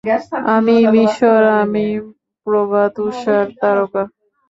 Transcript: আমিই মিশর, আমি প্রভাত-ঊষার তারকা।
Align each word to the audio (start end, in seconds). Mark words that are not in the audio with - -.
আমিই 0.55 0.83
মিশর, 0.93 1.43
আমি 1.61 1.85
প্রভাত-ঊষার 2.47 3.45
তারকা। 3.61 4.03